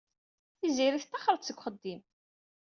Tiziri 0.59 0.99
tettaxer-d 1.01 1.43
seg 1.45 1.57
uxeddim. 1.59 2.01